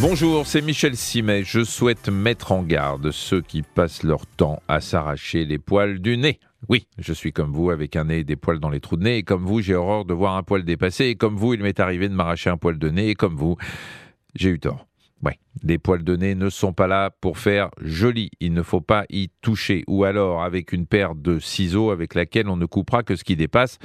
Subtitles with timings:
[0.00, 1.44] Bonjour, c'est Michel Simet.
[1.44, 6.16] Je souhaite mettre en garde ceux qui passent leur temps à s'arracher les poils du
[6.16, 6.40] nez.
[6.68, 9.04] Oui, je suis comme vous, avec un nez et des poils dans les trous de
[9.04, 11.62] nez, et comme vous, j'ai horreur de voir un poil dépasser, et comme vous, il
[11.62, 13.56] m'est arrivé de m'arracher un poil de nez, et comme vous,
[14.34, 14.89] j'ai eu tort.
[15.22, 18.30] Ouais, les poils de nez ne sont pas là pour faire joli.
[18.40, 19.84] Il ne faut pas y toucher.
[19.86, 23.36] Ou alors avec une paire de ciseaux avec laquelle on ne coupera que ce qui
[23.36, 23.78] dépasse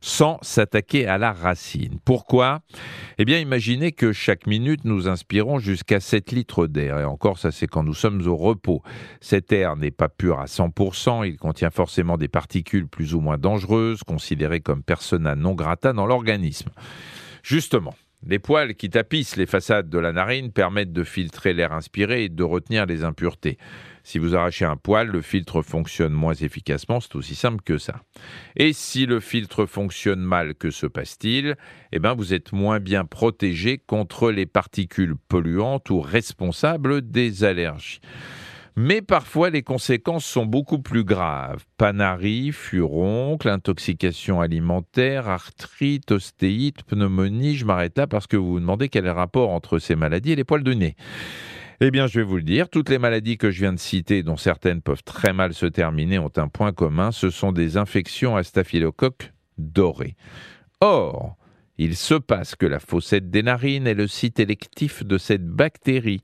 [0.00, 1.98] sans s'attaquer à la racine.
[2.04, 2.60] Pourquoi?
[3.18, 6.98] Eh bien, imaginez que chaque minute, nous inspirons jusqu'à 7 litres d'air.
[7.00, 8.82] Et encore, ça c'est quand nous sommes au repos.
[9.20, 11.26] Cet air n'est pas pur à 100%.
[11.26, 16.06] Il contient forcément des particules plus ou moins dangereuses, considérées comme persona non grata dans
[16.06, 16.70] l'organisme.
[17.42, 17.94] Justement,
[18.26, 22.28] les poils qui tapissent les façades de la narine permettent de filtrer l'air inspiré et
[22.28, 23.58] de retenir les impuretés.
[24.02, 28.02] Si vous arrachez un poil, le filtre fonctionne moins efficacement, c'est aussi simple que ça.
[28.56, 31.56] Et si le filtre fonctionne mal, que se passe-t-il?
[31.92, 38.00] Eh bien, vous êtes moins bien protégé contre les particules polluantes ou responsables des allergies.
[38.80, 41.64] Mais parfois, les conséquences sont beaucoup plus graves.
[41.78, 47.56] Panarie, furoncle, intoxication alimentaire, arthrite, ostéite, pneumonie.
[47.56, 50.30] Je m'arrête là parce que vous vous demandez quel est le rapport entre ces maladies
[50.30, 50.94] et les poils de nez.
[51.80, 54.22] Eh bien, je vais vous le dire, toutes les maladies que je viens de citer,
[54.22, 58.36] dont certaines peuvent très mal se terminer, ont un point commun, ce sont des infections
[58.36, 60.14] à staphylocoque doré.
[60.80, 61.36] Or,
[61.78, 66.22] il se passe que la fossette des narines est le site électif de cette bactérie.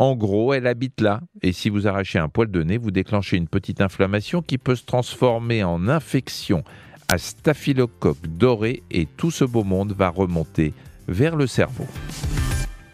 [0.00, 1.20] En gros, elle habite là.
[1.42, 4.74] Et si vous arrachez un poil de nez, vous déclenchez une petite inflammation qui peut
[4.74, 6.64] se transformer en infection
[7.12, 10.72] à staphylocoque doré et tout ce beau monde va remonter
[11.06, 11.86] vers le cerveau.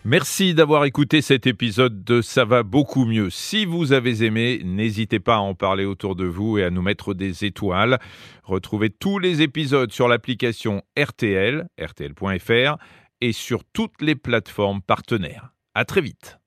[0.05, 3.31] Merci d'avoir écouté cet épisode de Ça va beaucoup mieux.
[3.31, 6.83] Si vous avez aimé, n'hésitez pas à en parler autour de vous et à nous
[6.83, 8.01] mettre des étoiles.
[8.43, 12.79] Retrouvez tous les épisodes sur l'application RTL, rtl.fr
[13.21, 15.53] et sur toutes les plateformes partenaires.
[15.73, 16.41] À très vite.